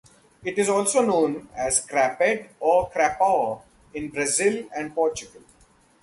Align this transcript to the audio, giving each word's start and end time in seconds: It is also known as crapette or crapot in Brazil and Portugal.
It 0.43 0.57
is 0.57 0.67
also 0.67 1.03
known 1.05 1.47
as 1.55 1.85
crapette 1.85 2.49
or 2.59 2.89
crapot 2.89 3.61
in 3.93 4.09
Brazil 4.09 4.67
and 4.75 4.95
Portugal. 4.95 5.43